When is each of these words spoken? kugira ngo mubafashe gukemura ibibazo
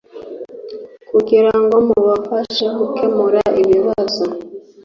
kugira 1.09 1.51
ngo 1.61 1.75
mubafashe 1.87 2.65
gukemura 2.79 3.41
ibibazo 3.61 4.25